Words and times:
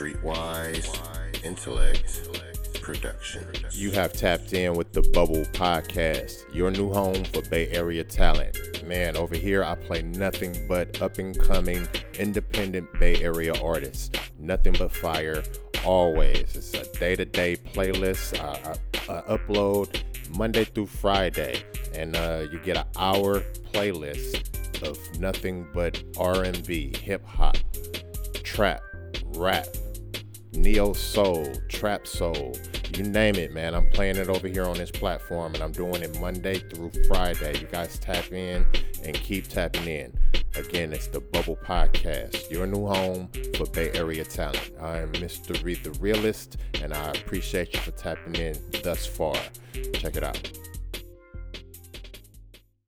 Streetwise 0.00 1.44
Intellect 1.44 2.80
Production. 2.80 3.46
You 3.72 3.90
have 3.90 4.14
tapped 4.14 4.54
in 4.54 4.74
with 4.74 4.94
the 4.94 5.02
Bubble 5.02 5.44
Podcast, 5.52 6.42
your 6.54 6.70
new 6.70 6.90
home 6.90 7.22
for 7.24 7.42
Bay 7.50 7.68
Area 7.68 8.02
talent. 8.02 8.82
Man, 8.86 9.14
over 9.14 9.36
here 9.36 9.62
I 9.62 9.74
play 9.74 10.00
nothing 10.00 10.56
but 10.66 11.02
up 11.02 11.18
and 11.18 11.38
coming 11.38 11.86
independent 12.18 12.88
Bay 12.98 13.22
Area 13.22 13.52
artists. 13.62 14.08
Nothing 14.38 14.74
but 14.78 14.90
fire, 14.90 15.42
always. 15.84 16.56
It's 16.56 16.72
a 16.72 16.90
day 16.98 17.14
to 17.16 17.26
day 17.26 17.56
playlist. 17.56 18.40
I, 18.40 18.78
I, 19.12 19.18
I, 19.18 19.36
upload 19.36 20.02
Monday 20.34 20.64
through 20.64 20.86
Friday, 20.86 21.62
and 21.92 22.16
uh, 22.16 22.46
you 22.50 22.58
get 22.60 22.78
an 22.78 22.86
hour 22.96 23.40
playlist 23.74 24.48
of 24.82 24.98
nothing 25.20 25.66
but 25.74 26.02
R&B, 26.16 26.96
hip 26.96 27.22
hop, 27.26 27.58
trap, 28.42 28.80
rap, 29.34 29.66
neo 30.52 30.92
soul, 30.92 31.52
trap 31.68 32.06
soul, 32.06 32.56
you 32.96 33.04
name 33.04 33.36
it, 33.36 33.52
man. 33.52 33.74
I'm 33.74 33.88
playing 33.90 34.16
it 34.16 34.28
over 34.28 34.48
here 34.48 34.64
on 34.64 34.76
this 34.76 34.90
platform 34.90 35.54
and 35.54 35.62
I'm 35.62 35.72
doing 35.72 36.02
it 36.02 36.20
Monday 36.20 36.58
through 36.58 36.90
Friday. 37.08 37.58
You 37.58 37.66
guys 37.66 37.98
tap 37.98 38.32
in 38.32 38.66
and 39.04 39.14
keep 39.14 39.48
tapping 39.48 39.86
in. 39.86 40.12
Again, 40.56 40.92
it's 40.92 41.06
the 41.06 41.20
Bubble 41.20 41.56
Podcast, 41.56 42.50
your 42.50 42.66
new 42.66 42.86
home 42.86 43.28
for 43.56 43.66
Bay 43.66 43.90
Area 43.92 44.24
talent. 44.24 44.72
I'm 44.80 45.12
Mr. 45.12 45.62
Reed 45.62 45.84
the 45.84 45.92
Realist, 46.00 46.56
and 46.82 46.92
I 46.92 47.10
appreciate 47.10 47.72
you 47.72 47.80
for 47.80 47.92
tapping 47.92 48.34
in 48.34 48.56
thus 48.82 49.06
far. 49.06 49.36
Check 49.94 50.16
it 50.16 50.24
out. 50.24 50.50